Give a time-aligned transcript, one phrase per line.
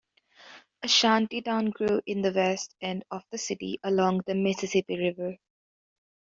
[0.81, 5.37] A shantytown grew in the west end of the city along the Mississippi River.